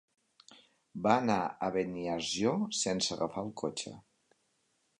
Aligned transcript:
Va 1.07 1.17
anar 1.23 1.35
a 1.67 1.69
Beniarjó 1.75 2.55
sense 2.81 3.15
agafar 3.17 3.47
el 3.49 3.55
cotxe. 3.63 3.95